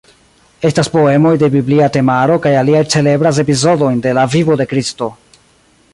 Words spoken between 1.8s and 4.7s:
temaro kaj aliaj celebras epizodojn de la vivo de